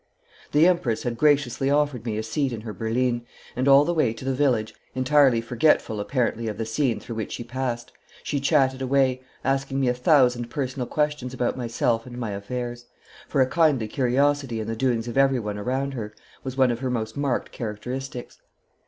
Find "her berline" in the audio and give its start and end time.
2.61-3.23